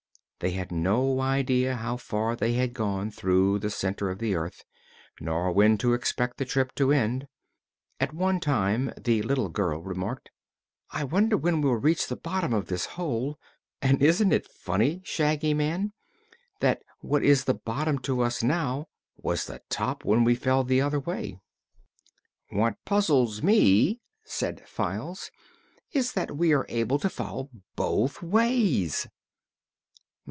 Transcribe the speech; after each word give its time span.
They 0.43 0.53
had 0.53 0.71
no 0.71 1.19
idea 1.21 1.75
how 1.75 1.97
far 1.97 2.35
they 2.35 2.53
had 2.53 2.73
gone 2.73 3.11
through 3.11 3.59
the 3.59 3.69
center 3.69 4.09
of 4.09 4.17
the 4.17 4.33
earth, 4.33 4.63
nor 5.19 5.51
when 5.51 5.77
to 5.77 5.93
expect 5.93 6.37
the 6.37 6.45
trip 6.45 6.73
to 6.77 6.91
end. 6.91 7.27
At 7.99 8.11
one 8.11 8.39
time 8.39 8.91
the 8.97 9.21
little 9.21 9.49
girl 9.49 9.83
remarked: 9.83 10.31
"I 10.89 11.03
wonder 11.03 11.37
when 11.37 11.61
we'll 11.61 11.75
reach 11.75 12.07
the 12.07 12.15
bottom 12.15 12.53
of 12.55 12.69
this 12.69 12.87
hole. 12.87 13.37
And 13.83 14.01
isn't 14.01 14.31
it 14.31 14.47
funny, 14.47 15.01
Shaggy 15.05 15.53
Man, 15.53 15.93
that 16.59 16.81
what 17.01 17.21
is 17.23 17.43
the 17.43 17.53
bottom 17.53 17.99
to 17.99 18.21
us 18.21 18.41
now, 18.41 18.87
was 19.17 19.45
the 19.45 19.61
top 19.69 20.03
when 20.03 20.23
we 20.23 20.33
fell 20.33 20.63
the 20.63 20.81
other 20.81 20.99
way?" 20.99 21.37
"What 22.49 22.83
puzzles 22.83 23.43
me," 23.43 24.01
said 24.25 24.67
Files, 24.67 25.29
"is 25.91 26.13
that 26.13 26.35
we 26.35 26.51
are 26.51 26.65
able 26.67 26.97
to 26.97 27.09
fall 27.11 27.51
both 27.75 28.23
ways." 28.23 29.05